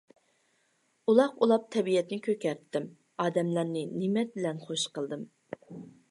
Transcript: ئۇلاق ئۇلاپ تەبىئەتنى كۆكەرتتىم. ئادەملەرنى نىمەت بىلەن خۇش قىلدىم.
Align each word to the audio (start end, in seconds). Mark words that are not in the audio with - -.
ئۇلاق 1.11 1.33
ئۇلاپ 1.45 1.65
تەبىئەتنى 1.75 2.17
كۆكەرتتىم. 2.27 2.87
ئادەملەرنى 3.25 3.83
نىمەت 3.99 4.33
بىلەن 4.39 4.63
خۇش 4.71 4.87
قىلدىم. 4.97 5.27